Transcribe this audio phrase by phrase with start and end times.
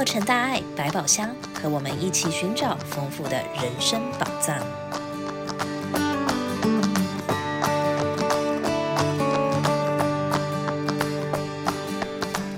[0.00, 4.58] 洛城大爱百宝箱，和我们一起寻找丰富的人生宝藏。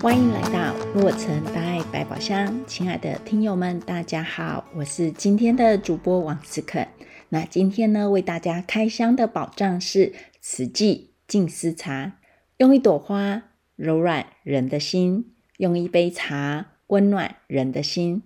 [0.00, 6.86] 欢迎来到洛城大爱百宝箱，亲爱的听友们，大家好，我是今天的主播王思肯。
[7.30, 12.12] 那今天呢，为大家开箱的宝藏是慈济静思茶，
[12.58, 13.42] 用一朵花
[13.74, 15.30] 柔软人的心。
[15.58, 18.22] 用一杯茶温暖人的心。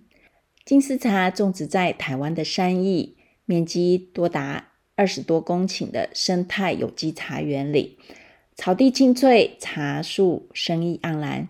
[0.65, 7.97] 金丝茶种植在台湾的山艺，面积多达二十多公顷的生态有机茶园里，
[8.57, 11.47] 草地青翠，茶树生意盎然。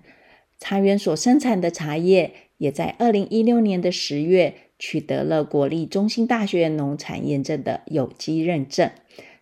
[0.60, 8.92] 茶园所生产的茶叶，也在二零一六年的十月取得了国立中兴大学农产验证的有机认证。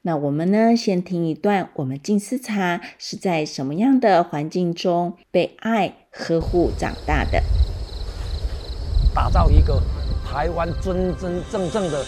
[0.04, 7.44] 那我们呢，先听一段，我们静思茶是在什么样的环境中被爱呵护长大的？
[9.16, 9.82] 打造一个
[10.30, 12.06] 台湾真真正正的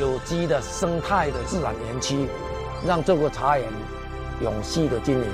[0.00, 2.26] 有机的生态的自然园区，
[2.86, 3.68] 让这个茶园
[4.40, 5.26] 永续的经营。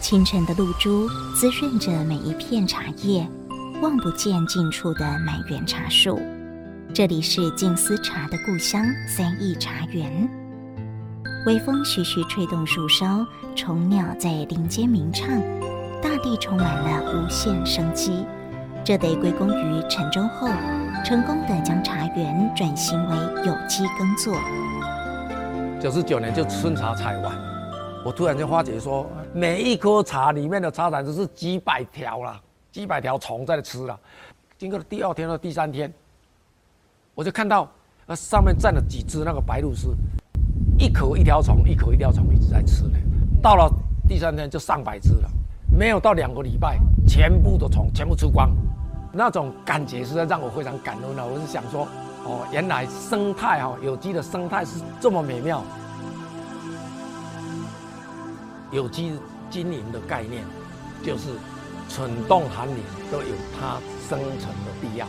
[0.00, 3.28] 清晨的露珠滋润着每一片茶叶，
[3.82, 6.18] 望不见尽处的满园茶树。
[6.94, 10.26] 这里是静思茶的故乡三义茶园。
[11.44, 15.28] 微风徐徐吹动树梢，虫鸟在林间鸣唱，
[16.00, 18.24] 大地充满了无限生机。
[18.82, 20.48] 这得归功于陈忠厚
[21.04, 24.34] 成功的将茶园转型为有机耕作。
[25.78, 27.36] 九十九年就春茶采完，
[28.02, 29.06] 我突然就发觉说。
[29.34, 32.40] 每一颗茶里面的茶伞都是几百条了，
[32.76, 33.98] 几百条虫在那吃了。
[34.58, 35.90] 经过了第二天和第三天，
[37.14, 37.66] 我就看到
[38.04, 39.94] 那上面站了几只那个白鹭鸶，
[40.78, 42.98] 一口一条虫，一口一条虫一直在吃呢。
[43.42, 43.72] 到了
[44.06, 45.30] 第三天就上百只了，
[45.74, 46.78] 没有到两个礼拜，
[47.08, 48.54] 全部的虫全部吃光，
[49.10, 51.26] 那种感觉实在让我非常感动了。
[51.26, 51.88] 我是想说，
[52.26, 55.64] 哦，原来生态哈，有机的生态是这么美妙。
[58.70, 60.44] 有机经营的概念，
[61.02, 61.30] 就是
[61.96, 62.76] 蠢动寒林
[63.10, 65.06] 都有它生存的必要，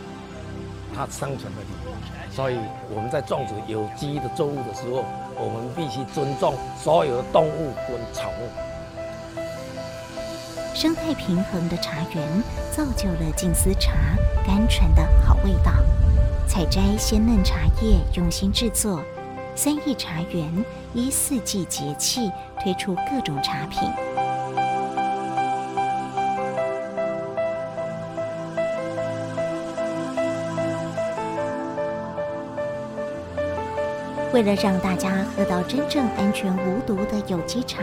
[0.96, 1.92] 它生存的理由。
[2.30, 2.56] 所以
[2.88, 5.04] 我们在种植有机的作物的时候，
[5.36, 8.48] 我们必须尊重所有的动物跟草木。
[10.74, 13.92] 生态平衡的茶园造就了静思茶
[14.46, 15.72] 甘醇的好味道。
[16.46, 19.04] 采摘鲜嫩茶叶，用心制作。
[19.54, 22.30] 三益茶园依四季节气
[22.62, 23.82] 推出各种茶品。
[34.38, 37.82] 为了让大家喝到真正安全无毒的有机茶，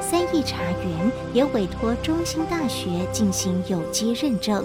[0.00, 4.64] 三益茶园也委托中兴大学进行有机认证，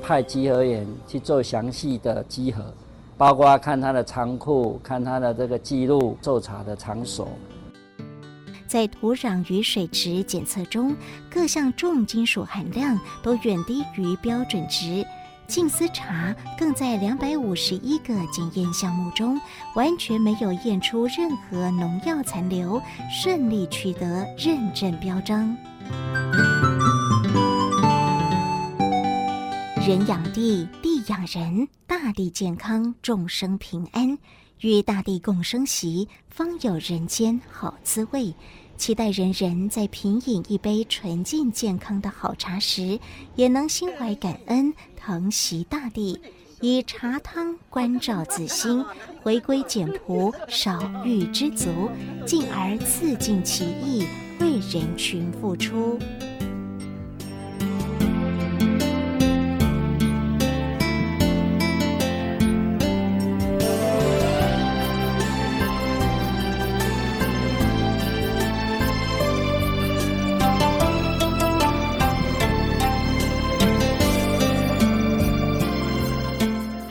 [0.00, 2.72] 派稽核员去做详细的稽核。
[3.18, 7.28] 包括看他的仓库，看他的这个记录，做茶的场所，
[8.68, 10.94] 在土壤与水池检测中，
[11.28, 15.04] 各项重金属含量都远低于标准值。
[15.46, 19.40] 静思茶更在两百五十一个检验项目中，
[19.74, 25.56] 完全没有验出任何农药残留，顺利取得认证标章。
[29.86, 34.18] 人养地，地养人，大地健康，众生平安，
[34.60, 38.34] 与大地共生息，方有人间好滋味。
[38.76, 42.98] 期待人人在品饮一杯纯净健康的好茶时，
[43.34, 46.20] 也能心怀感恩，疼惜大地，
[46.60, 48.84] 以茶汤关照自心，
[49.22, 51.88] 回归简朴，少欲知足，
[52.26, 54.04] 进而自尽其意，
[54.40, 55.98] 为人群付出。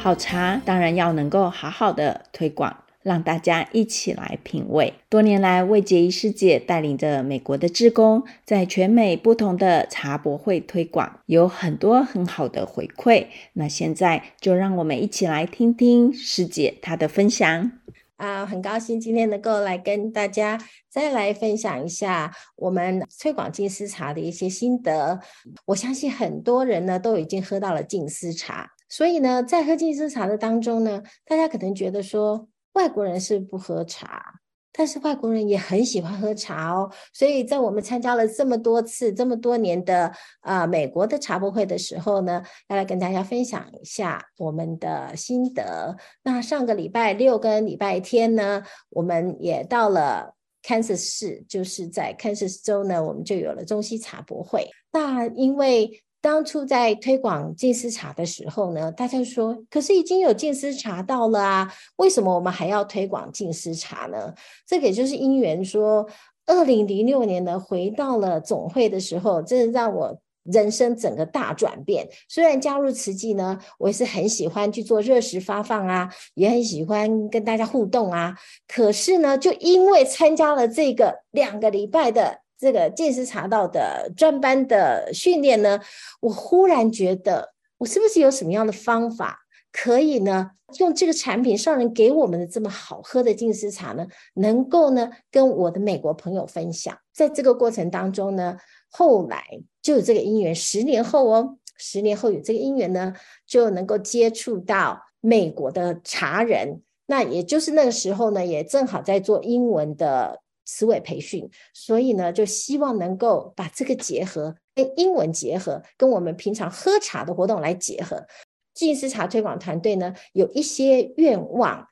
[0.04, 4.94] 好茶当然要能够好好的推广，让大家一起来品味。
[5.08, 13.28] 多年来，魏洁仪师姐带领着美国的志工，在全美不同的茶博会推广，有很多很好的回馈。
[13.54, 17.72] 那现在就让我们一起来听听师姐她的分享。
[18.18, 20.60] 啊，很高兴今天能够来跟大家
[20.90, 25.22] 再来分享一下我们推广静思茶的一些心得。
[25.68, 34.36] 我相信很多人呢都已经喝到了静思茶，所以呢，在喝静思茶的当中呢，大家可能觉得说外国人是不喝茶。
[34.76, 40.12] 但是外国人也很喜欢喝茶哦，所以在我们参加了这么多次、这么多年的
[40.42, 45.96] 啊、美国的茶博会的时候呢，要来跟大家分享一下我们的心得。
[46.24, 54.68] 那上个礼拜六跟礼拜天呢，我们也到了 Kansas 市，就是在 Kansas 州呢，我们就有了中西茶博会。
[54.92, 64.34] 那因为当初在推广净思茶的时候呢，大家说，可是已经有净思茶到了啊，为什么我们还要推广净思茶呢？
[64.66, 66.08] 这个也就是因缘说，
[66.46, 72.08] 二零零六年呢，回到了总会的时候，真的让我人生整个大转变。
[72.30, 78.34] 虽然加入慈济呢，我也是很喜欢去做热食发放啊，也很喜欢跟大家互动啊，
[78.66, 82.43] 可是呢，就因为参加了这个两个礼拜的。
[82.64, 85.78] 这个静思茶道的专班的训练呢，
[86.22, 89.40] 我忽然觉得，我是不是有什么样的方法
[89.70, 96.98] 可以呢，用这个产品上人给我们的这么好喝的静思茶呢，能够呢跟我的美国朋友分享。
[97.12, 98.56] 在这个过程当中呢，
[98.90, 99.44] 后来
[99.82, 103.14] 就有这个因缘，十年后哦，十年后有这个因缘呢，
[103.46, 106.82] 就能够接触到美国的茶人。
[107.08, 110.40] 那也就是那个时候呢，也正好在做英文的。
[110.66, 118.26] 词尾培训，所以呢，就希望能够把这个结合跟英文结合，跟我们平常喝茶的活动来结合。
[118.74, 121.88] 静思茶推广团队呢，有一些愿望，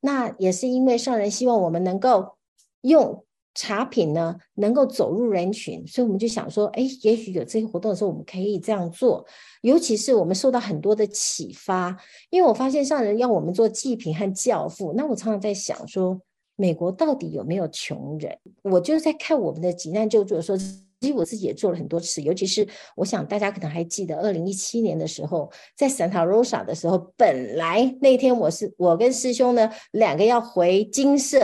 [0.00, 2.36] 那也是因为上人希望我们能够
[2.82, 3.24] 用
[3.54, 9.26] 茶品呢，能够走入人群，所以我们就想说，哎，也许有这些活动的时候，我们可以这样做。
[9.62, 11.96] 尤其是我们受到很多的启发，
[12.30, 16.20] 因为我发现上人要我们做祭品和教父，那我常常在想说。
[16.60, 18.36] 美国到底有没有穷人？
[18.62, 22.20] 我就是在看我们的急难救助的时候，其实我自己也做了很多次。
[22.20, 31.38] 尤其是我想大家可能还记得，二零一七年的时候，在 Santa Rosa 的时候，本来那天我是我跟师兄呢两个要回精舍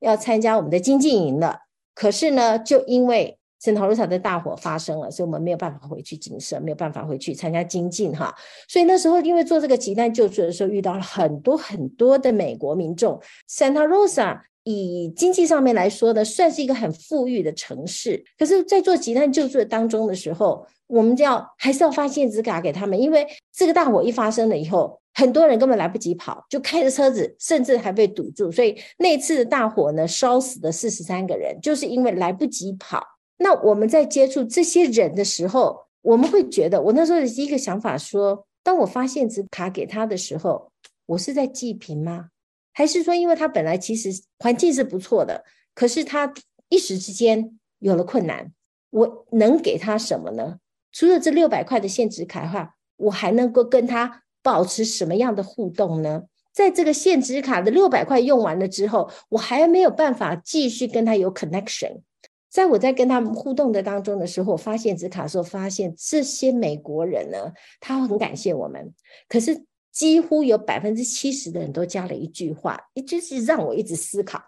[0.00, 1.56] 要参加我们的精进营了，
[1.94, 8.34] 可是呢，就因为 Santa Rosa 的大火发生了，所以我们没有办法回去精舍，没有办法回去参加精进哈。
[8.68, 14.40] 所以那时候因为做这个急难救助的时候，遇到了很多很多的美国民众，Santa Rosa。
[14.68, 18.24] 以经济上面来说呢，算是一个很富裕的城市。
[18.36, 23.24] 可是，在做急难救助当中的时候，我们就要还是要发现金卡给他们，因为
[23.54, 28.50] 这个大火一发生了以后，很多人根本来不及跑，就开着车子，甚至还被堵住。
[28.50, 33.00] 所以那次的大火呢，烧死了四十三个人，就是因为来不及跑。
[33.38, 40.72] 那我们在接触这些人的时候，我们会觉得，我那时候的一个想法说，当我发现金卡给他的时候，
[41.06, 42.30] 我是在济贫吗？
[42.76, 45.42] 还是说，因为他本来其实环境是不错的，
[45.74, 46.30] 可是他
[46.68, 48.52] 一时之间有了困难，
[48.90, 50.58] 我能给他什么呢？
[50.92, 56.24] 除了这六百块的现值卡的话，我还能够跟他保持什么样的互动呢？
[56.52, 62.02] 在这个现值卡的六百块用完了之后，我还没有办法继续跟他有 connection。
[62.50, 68.92] 在我在跟他们互动的当中的时候，我发现现值卡的时候，发现这些美国人呢，他很感谢我们，
[69.30, 69.64] 可是。
[69.96, 74.38] 几乎有百分之七十的人都加了一句话，也就是让我一直思考。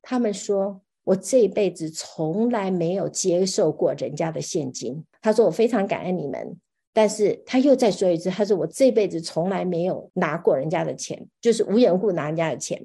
[0.00, 6.56] 他们说：“我这辈子从来没有接受过人家的现金。”他说：“我非常感恩你们。”
[6.94, 12.80] 但是他又再说一次：“他说我这辈子从来没有拿过人家的钱，就是无缘故拿人家的钱。”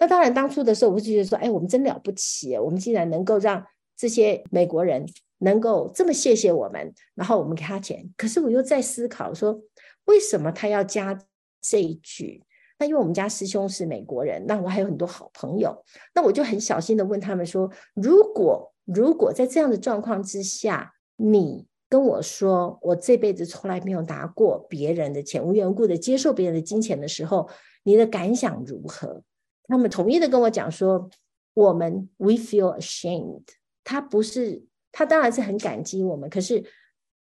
[0.00, 3.64] 那当然，当初的时候我就觉得说：“哎，我们真了不起，我们竟然能够让
[3.96, 5.06] 这些美国人
[5.38, 9.60] 能够这么谢谢我们，然后我们给他钱。”可是我又在思考说
[10.06, 11.16] ：“为什么他要加？”
[11.60, 12.42] 这一句，
[12.78, 27.48] 那因为我们家师兄是美国人，那我还有很多好朋友，那我就很小心的问他们说：如果如果在这样的状况之下，你跟我说我这辈子从来没有拿过别人的钱，无缘无故的接受别人的金钱的时候，
[27.82, 29.22] 你的感想如何？
[29.68, 31.08] 他们统一的跟我讲说：
[31.54, 33.44] 我们 we feel ashamed。
[33.84, 36.64] 他不是，他当然是很感激我们，可是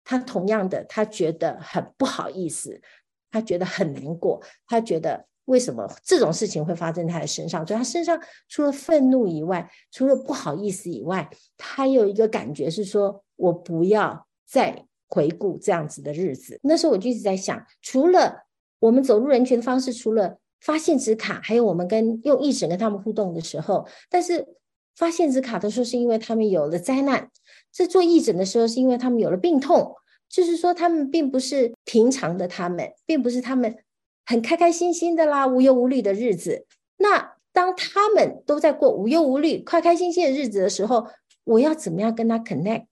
[0.05, 2.81] 他同样的，他觉得很不好意思。
[3.31, 7.67] 他觉得很难过，他觉得为什么这种事情会发生在他的身上？
[7.67, 16.59] 所以他身上除了愤怒以外，除了不好意思以外，他有一个感觉是说：我不要再回顾这样子的日子。
[16.63, 18.45] 那时候我就一直在想，除了
[18.79, 24.47] 我们走入人群的方式，除了发现纸卡，还有我们跟用义诊跟他们互动的时候，但是
[24.95, 27.31] 发现纸卡的时候是因为他们有了灾难，
[27.73, 29.97] 这做义诊的时候是因为他们有了病痛。
[30.31, 33.77] 就是说，他们并不是平常的，他们并不是他们
[34.25, 36.67] 很开开心心的啦，无忧无虑的日子。
[36.97, 41.09] 那当他们都在过无忧无虑、开开心心的日子的时候，
[41.43, 42.87] 我要怎么样跟他 connect？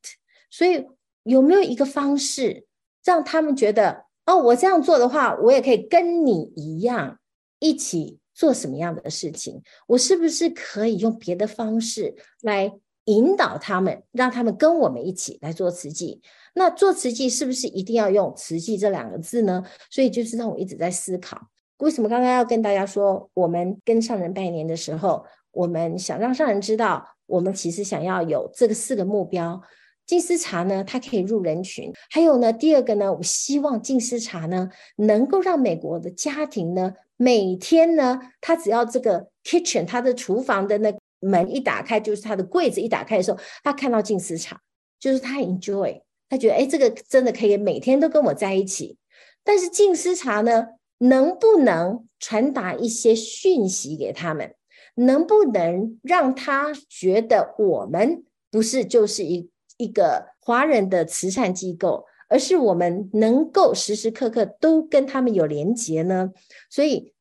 [0.51, 0.85] 所以
[1.23, 2.67] 有没有一个方式
[3.05, 7.21] 让他们觉得，哦，我这样做的话，我也可以跟你一样
[7.61, 9.63] 一起做什么样的事情？
[9.87, 12.73] 我是不是可以用别的方式来
[13.09, 16.21] 引导他们，让他们跟我们一起来做慈济？
[16.55, 19.65] 那做慈济是不是一定要用慈济这两个字呢？
[19.91, 21.41] 所以就是让我一直在思考。
[21.79, 29.61] 为什么刚刚要跟大家说，我们跟上人拜年的时候，我们想让上人知道，我们其实想要有这个四个目标。
[30.05, 31.93] 静思茶呢，它可以入人群。
[32.11, 44.61] 还有呢，第二个呢，我希望静思茶呢，能够让美国的家庭呢，每天呢，他只要这个 kitchen，他的厨房的那门一打开，就是他的柜子一打开的时候，他看到静思茶，
[44.99, 48.97] 就是他 enjoy，他觉得哎，这个真的可以每天都跟我在一起。
[49.45, 50.67] 但是静思茶呢？
[51.01, 54.55] 能不能传达一些讯息给他们？
[54.97, 66.33] 能不能让他觉得我们不是就是一一个华人的慈善机构，而是我们能够时时刻刻都跟他们有连结呢？
[66.69, 67.15] 所以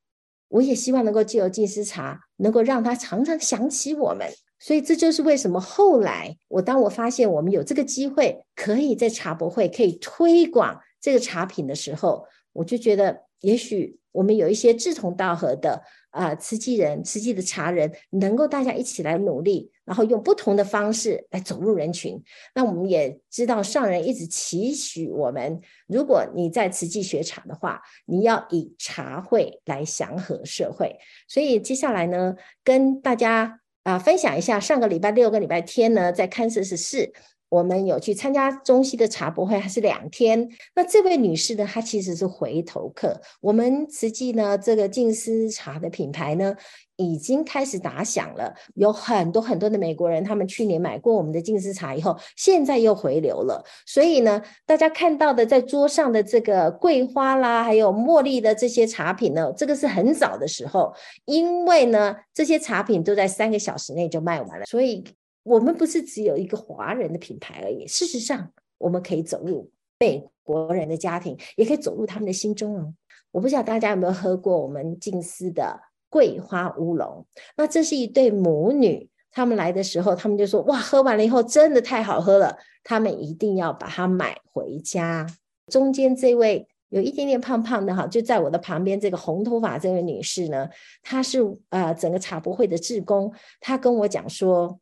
[0.50, 4.28] 我也希望能够借由静思茶，能够让他常常想起我们。
[4.60, 12.26] 所以这就是为什么后来我当我发现我们有这个机会，可以在茶博会可以推广这个茶品的时候，
[12.58, 13.26] 我就觉得。
[13.42, 22.20] 也许我们有一些志同道合的啊，慈济人、慈济的茶人，能够大家一起来努力，然后用不同的方式来走入人群。
[22.56, 30.98] 那我们也知道，上人一直期许我们，如果你在慈济学茶的话，你要以茶会来祥和社会。
[31.28, 37.14] 所以接下来呢，跟大家啊分享一下，上个礼拜六跟礼拜天呢，在堪萨斯市。
[37.50, 40.50] 我们有去参加中西的茶博会，还是两天。
[40.76, 43.20] 那这位女士呢，她其实是回头客。
[43.42, 46.54] 我们慈济呢，这个静思茶的品牌呢，
[46.98, 48.54] 已经开始打响了。
[48.76, 53.64] 有很多很多的美国人，他们去年买过我们的静思茶以后，现在又回流了。
[53.86, 65.04] 所以呢，大家看到的在桌上的这个桂花啦，还有茉莉的这些茶品呢，这个是很早的时候，因为呢，这些茶品都在三个小时内就卖完了，所以。
[65.48, 67.88] 我们不是只有一个华人的品牌而已。
[67.88, 72.94] 事实上，我们可以走入美国人的家庭，也可以走入他们的心中哦。
[73.32, 77.26] 我不知道大家有没有喝过我们静思的桂花乌龙？
[77.56, 85.26] 那这是一对母女，他们来的时候，他们就说：“哇，喝完了以后真的太好喝了，他们一定要把它买回家。”
[85.72, 90.68] 中间这位有一点点胖胖的哈，就在我的旁边，这个红头发这位女士呢，
[91.02, 91.40] 她是
[91.70, 94.78] 呃整个茶博会的志工，她跟我讲说。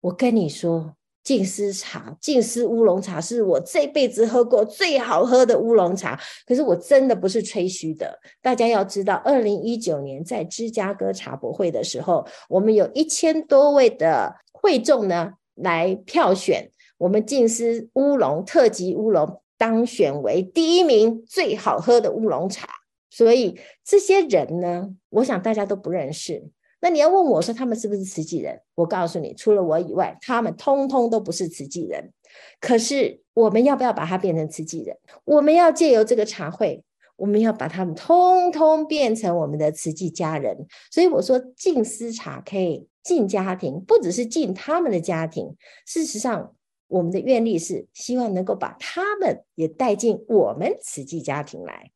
[0.00, 6.18] 我跟你说，静思茶、静思乌龙茶是我这辈子喝过最好喝的乌龙茶。
[6.46, 8.18] 可是我真的不是吹嘘的。
[8.40, 22.66] 大家要知道，二零一九年在芝加哥茶博会的时候，我们有一千多位的会众呢来票选，我们静思乌龙特级乌龙当选为第一名最好喝的乌龙茶。
[23.10, 26.48] 所以这些人呢，我想大家都不认识。
[26.80, 28.60] 那你要问我说他们是不是慈济人？
[28.74, 32.12] 我告诉你，除了我以外，他们通通都不是慈济人。
[32.60, 34.96] 可是我们要不要把它变成慈济人？
[35.24, 36.82] 我们要借由这个茶会，
[37.16, 40.56] 我们要把他们通通变成我们的慈济家人。
[40.90, 45.54] 所以我说，静思茶可以进家庭，不只是进他们的家庭。
[45.84, 46.54] 事实上，
[46.88, 51.90] 我们的愿力是希望能够把他们也带进我们慈济家庭来。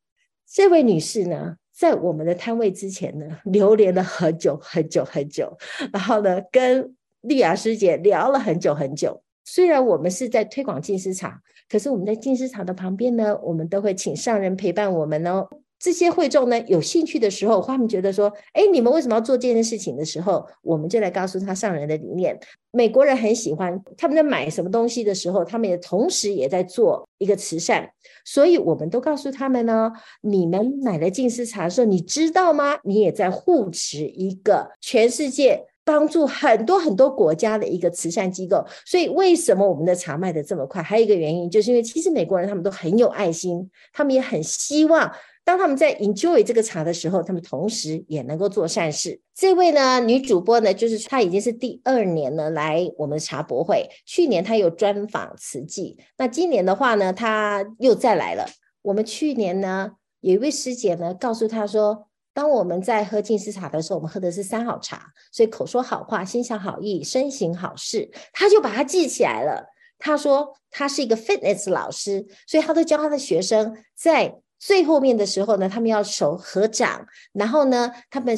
[0.47, 5.55] 这位女士呢，在我们的摊位之前呢，流连了很久很久很久，
[5.91, 9.21] 然后呢，跟丽雅师姐聊了很久很久。
[9.43, 15.47] 虽然我们是在推广静思茶，可是我们在静思茶的旁边呢，我们都会请上人陪伴我们哦。
[15.77, 22.39] 这些会众呢，有兴趣的时候，他们觉得说，哎，你们为什么要做这件事情的时候，我们就来告诉他上人的理念。
[22.71, 27.89] 美国人很喜欢，他们在买什么东西的时候，他们也同时也在做一个慈善，
[28.23, 29.91] 所以我们都告诉他们呢，
[30.21, 32.77] 你们买了净思茶的时候，你知道吗？
[32.83, 38.65] 你也在护持一个全世界帮助很多很多国家的一个慈善机构。
[38.85, 40.81] 所以为什么我们的茶卖得这么快？
[40.81, 45.11] 还有一个原因，就是因为其实美国人他们都很有爱心，他们也很希望。
[45.45, 49.21] 当他们在 enjoy 这个茶的时候，他们同时也能够做善事。
[49.35, 53.87] 这位呢，女主播呢，就是她已经是第二年呢来我们茶博会。
[54.07, 58.43] 去年她有专访慈济，那今年的话呢，她又再来了。
[58.81, 68.09] 我们去年呢，有一位师姐呢，告诉她说，当我们在喝静思茶的时候，我们喝的是三好茶，所以口说好话，心想好意，身行好事。
[68.33, 69.67] 她就把它记起来了。
[69.99, 74.39] 她说她是一个 fitness 老师，所以她都教她的学生在。
[74.59, 78.37] 最后面的时候呢，他们要手合掌，然后呢，他们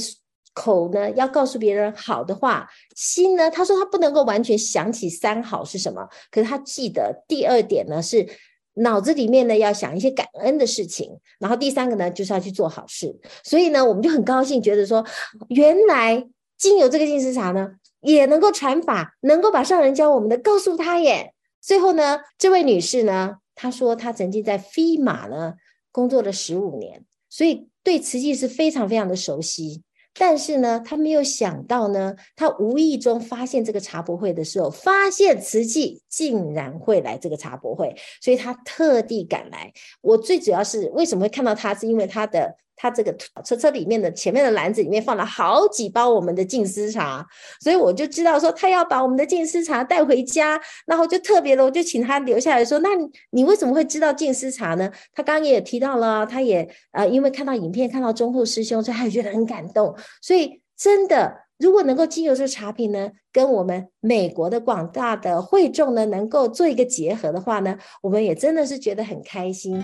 [0.53, 8.27] 口呢要告诉别人好的话，心呢，他说他不能够完全想起三好是什么，可是他记得第二点呢是
[8.73, 13.15] 脑子里面呢要想一些感恩的事情，然后第三个呢就是要去做好事。
[13.43, 15.05] 所以呢，我们就很高兴，觉得说
[15.49, 17.69] 原来经由这个静思茶呢，
[18.01, 21.33] 也能够传法，能够把上人教我们的告诉他耶。
[21.61, 25.53] 最后呢，这位女士呢，她说她曾经在飞马呢
[25.97, 29.81] 工作了十五年，所以对瓷器是非常非常的熟悉。
[30.13, 39.73] 但是呢，他没有想到呢，他无意中发现这个茶博会的时候，发现瓷器竟然会来这个茶博会，所以他特地赶来。
[40.01, 47.25] 我最主要是为什么会看到他，是因为他的他这个车车里面的前面的篮子里面放了好几包我们的静思茶，
[47.59, 52.89] 所以我就知道说他要把我们的静思茶带回家，然后就特别的，我就请他留下来说，那
[53.31, 54.89] 你为什么会知道静思茶呢？
[55.13, 59.95] 他刚刚也提到了，他也呃，因为看到影片，看到忠厚师兄，所以他也觉得很感动。
[60.21, 69.83] 所以真的，如果能够经由这茶品呢，跟我们美国的广大的会众呢，能够做一个结合的话呢，我们也真的是觉得很开心。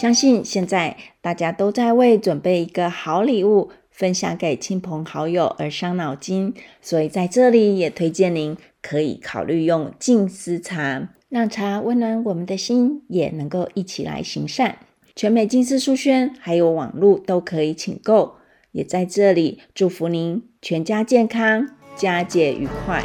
[0.00, 14.78] 相信现在大家都在为准备一个好礼物分享给亲朋好友而伤脑筋，所以在这里也推荐您可以考虑用静思茶，让茶温暖我们的心，也能够一起来行善。
[15.14, 18.36] 全美静思书轩还有网络都可以请购，
[18.72, 23.04] 也在这里祝福您全家健康，佳节愉快。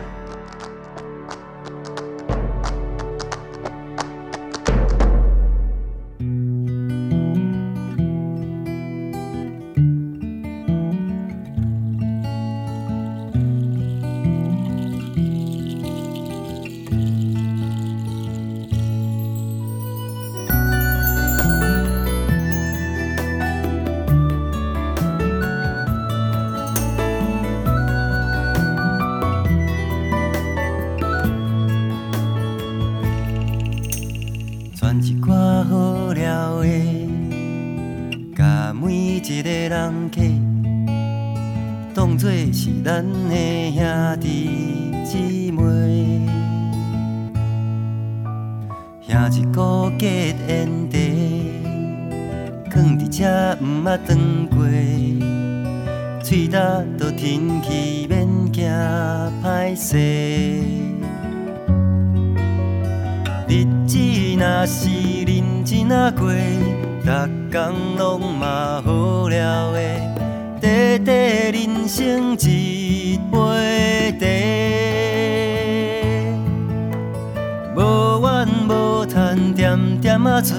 [41.94, 44.50] 当作是咱的兄弟
[45.06, 45.62] 姊妹。
[49.08, 50.94] 行一个结缘，伫
[53.10, 54.18] 车毋捌转
[54.48, 54.58] 过，
[56.22, 56.58] 嘴巴
[56.98, 58.66] 都天气免惊
[59.44, 59.98] 歹势。
[63.48, 63.98] 日子
[64.38, 64.90] 若是
[65.26, 66.34] 认真啊过，
[67.56, 69.80] 工拢嘛好料的，
[70.60, 71.16] 短短
[71.54, 73.38] 人生一杯
[74.20, 74.28] 茶。
[77.78, 80.58] 无怨无叹，点点啊做，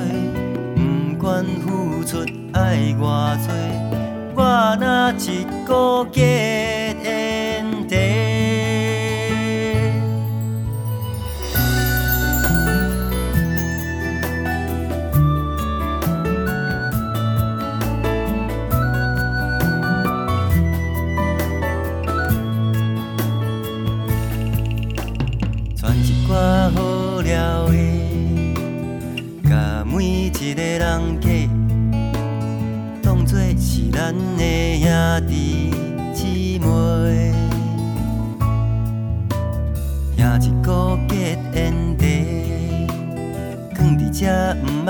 [0.75, 0.81] 不
[1.23, 3.53] 管付出爱偌多，
[4.35, 4.43] 我
[4.81, 6.86] 若一个家。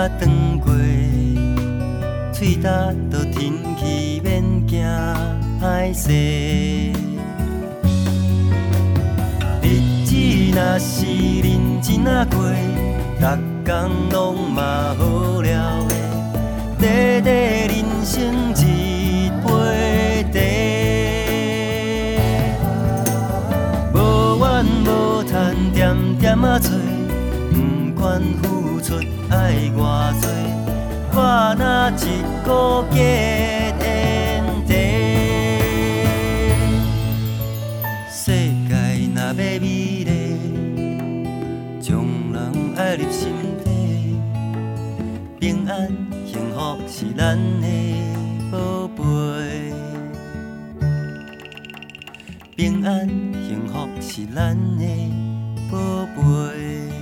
[0.08, 0.20] 长
[0.60, 0.66] 街，
[2.32, 2.68] 嘴焦
[3.10, 4.86] 都天气免惊
[5.60, 6.12] 歹势。
[9.62, 9.64] 日
[10.04, 10.14] 子
[10.54, 11.04] 若是
[11.42, 12.38] 认真啊过，
[13.18, 13.26] 逐
[13.64, 15.94] 天拢嘛好料的，
[16.78, 19.46] 短短人生一杯
[20.32, 20.38] 茶，
[23.92, 23.96] 无
[24.38, 24.44] 怨
[24.84, 24.88] 无
[25.24, 26.70] 叹，点点啊做，
[27.50, 28.65] 不管负。
[29.30, 30.24] 爱偌多，
[31.12, 32.48] 我哪一个
[32.92, 32.94] 坚
[34.66, 34.70] 定？
[38.10, 38.32] 世
[38.68, 38.72] 界
[39.14, 40.06] 若要美丽，
[41.80, 42.36] 将人
[42.76, 43.32] 爱入心
[43.64, 43.66] 底。
[45.40, 45.88] 平安
[46.26, 47.66] 幸福是咱的
[48.50, 49.02] 宝贝，
[52.56, 53.08] 平安
[53.46, 54.84] 幸福是咱的
[55.70, 55.76] 宝
[56.16, 56.95] 贝。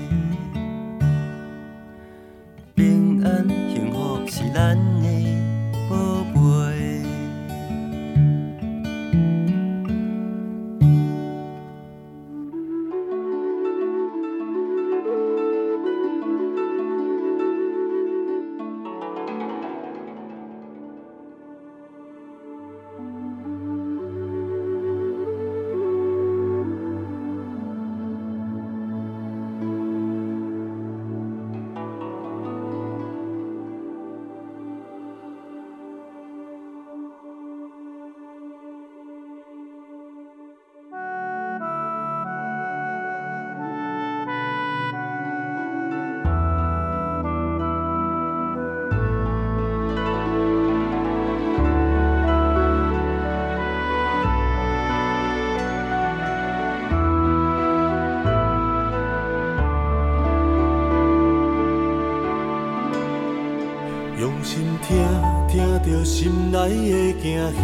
[66.68, 67.60] 心内的惊吓；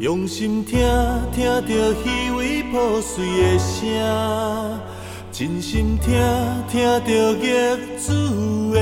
[0.00, 0.78] 用心听，
[1.32, 3.82] 听着虚伪破碎的声；
[5.30, 6.12] 真心听，
[6.68, 8.12] 听着业主
[8.72, 8.80] 的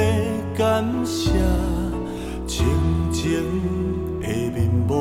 [0.57, 1.31] 感谢。
[2.47, 2.67] 清
[3.11, 3.43] 静
[4.21, 4.93] 的面目，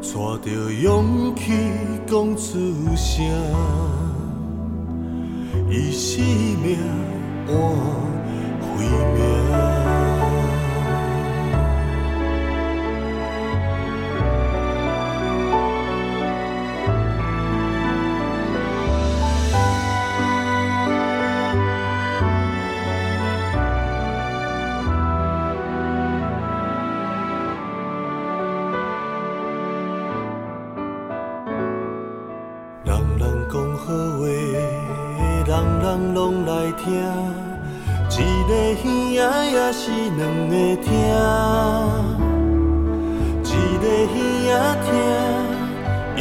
[0.00, 1.52] 带着勇气
[2.06, 2.52] 讲出
[2.96, 3.24] 声，
[5.68, 6.24] 以生
[6.62, 6.78] 命
[7.46, 7.56] 换。
[8.78, 8.84] 为
[9.14, 9.35] 命。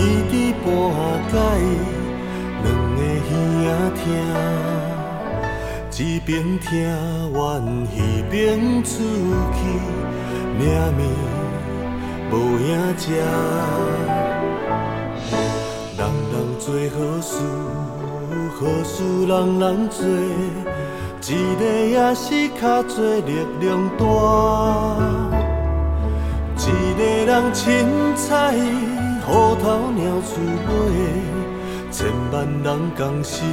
[0.05, 0.69] 一直播
[1.31, 1.33] 解，
[2.61, 2.65] 两
[2.95, 3.65] 个耳
[3.95, 4.05] 仔听，
[5.97, 6.69] 一边听
[7.33, 7.43] 完，
[7.91, 7.97] 一
[8.29, 8.33] 边
[8.83, 8.91] 出
[9.51, 9.57] 去，
[10.59, 10.61] 命
[10.95, 10.99] 命
[12.31, 13.03] 无影食。
[15.97, 15.99] 人
[16.31, 16.63] 人做
[16.93, 17.33] 好事，
[18.59, 18.93] 好事
[19.25, 20.05] 人人做，
[21.27, 24.03] 一个也是较做力量大，
[26.59, 26.63] 一
[26.95, 27.65] 个人凊
[28.15, 29.04] 彩。
[29.25, 30.71] 虎头鸟鼠尾，
[31.91, 33.43] 千万人同心。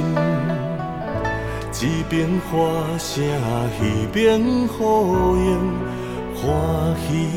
[1.81, 3.21] 一边花声，
[3.81, 5.49] 一边呼应，
[6.33, 6.45] 欢
[7.01, 7.27] 喜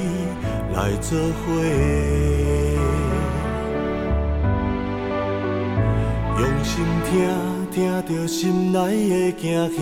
[0.72, 1.42] 来作伙。
[6.38, 7.16] 用心听，
[7.72, 9.80] 听着心内的惊吓；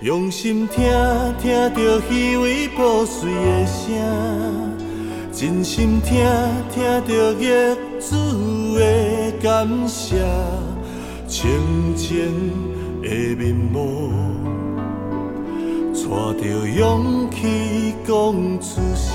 [0.00, 0.86] 用心听，
[1.38, 3.92] 听着虚伪破碎的声；
[5.40, 6.22] 真心听，
[6.70, 8.14] 听到业主
[8.78, 10.16] 的感谢。
[11.26, 12.52] 清清
[13.00, 14.10] 的面目，
[15.94, 18.14] 带着勇气讲
[18.60, 19.08] 出声，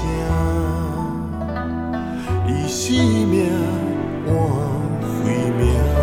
[2.47, 3.45] 以生命
[4.25, 4.33] 换
[5.03, 5.94] 慧命。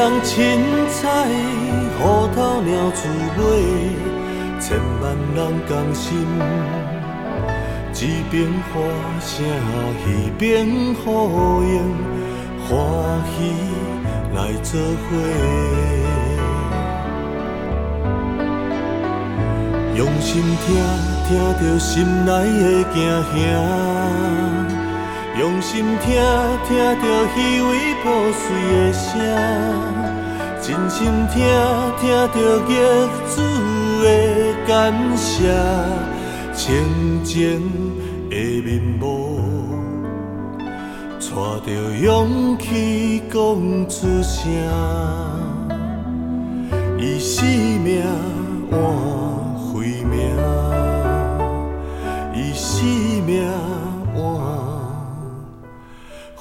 [0.00, 0.32] 人凊
[0.88, 1.28] 彩，
[1.98, 3.42] 虎头鸟鼠尾，
[4.58, 6.08] 千万人同心。
[7.92, 8.80] 一边欢
[9.20, 9.44] 声，
[10.06, 10.66] 一边
[11.04, 11.76] 呼应，
[12.64, 12.68] 欢
[13.28, 13.36] 喜
[14.34, 15.06] 来作伙。
[19.96, 20.66] 用心听，
[21.28, 21.28] 听
[21.60, 21.90] 着心
[22.24, 22.96] 内的惊
[23.34, 24.59] 吓。
[25.40, 26.22] 用心听，
[26.68, 28.42] 听着虚伪破碎
[28.76, 29.08] 的声；
[30.60, 30.98] 真心
[31.32, 31.42] 听，
[31.98, 32.72] 听着业
[33.34, 33.40] 主
[34.02, 34.06] 的
[34.68, 35.48] 感谢。
[36.54, 37.62] 清静
[38.28, 39.40] 的面目，
[41.18, 41.72] 带着
[42.02, 43.40] 勇气讲
[43.88, 44.44] 出声，
[46.98, 47.46] 以生
[47.82, 48.02] 命
[48.70, 48.78] 换
[49.56, 50.20] 回命，
[52.34, 52.84] 以生
[53.24, 53.89] 命。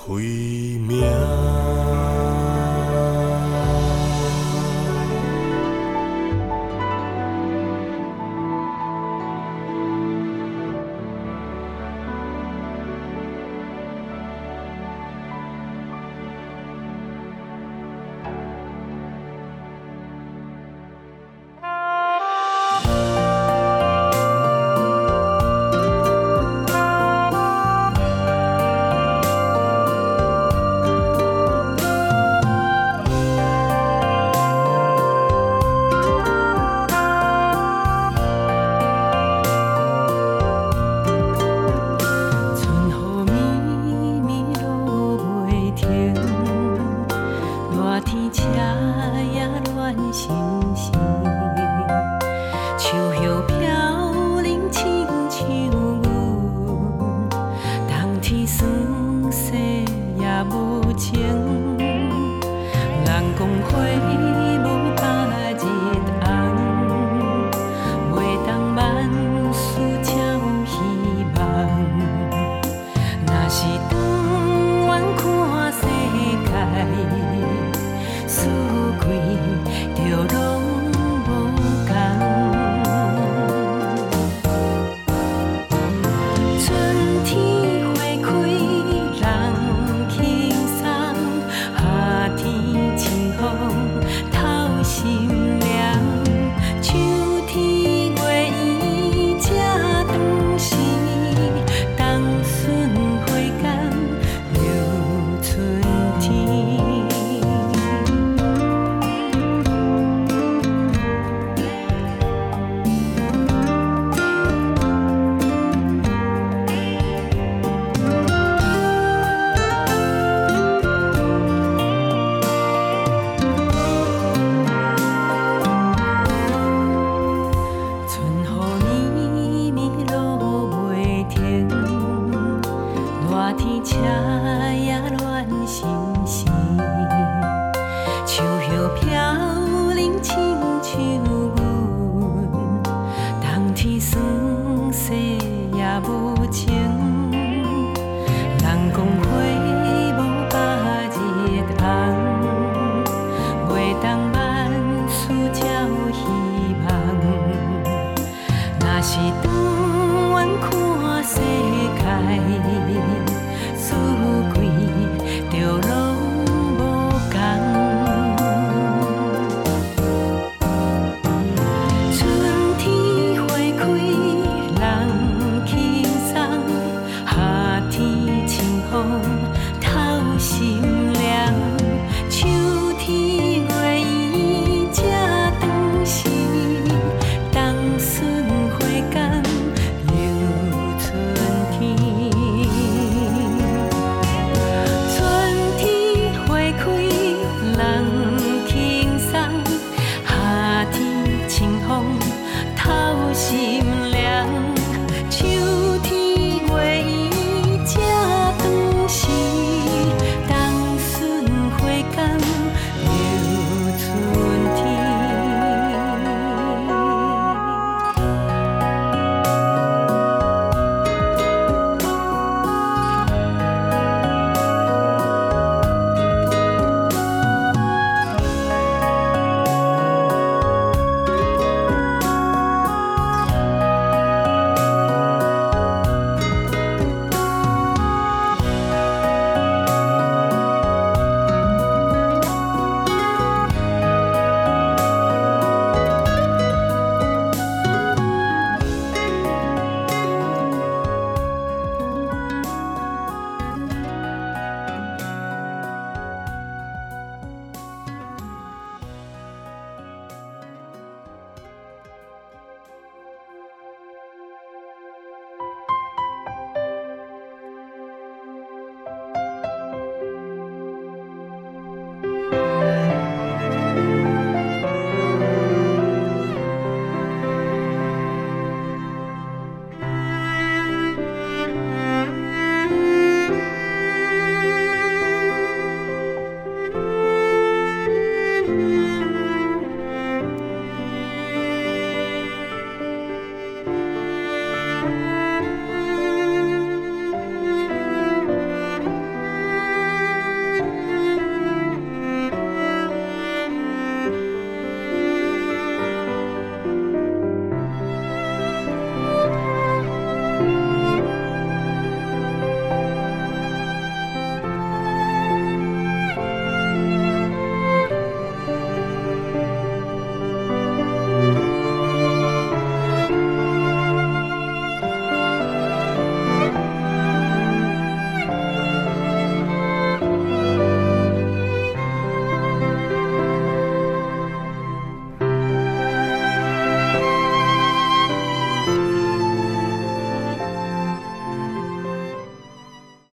[0.10, 1.59] 慧命。
[63.63, 64.19] 回